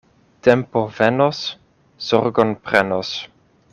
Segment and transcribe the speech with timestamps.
[0.45, 1.41] Tempo venos,
[2.07, 3.13] zorgon prenos.